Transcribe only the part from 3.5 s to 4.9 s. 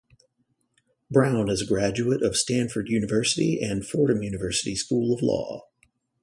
and Fordham University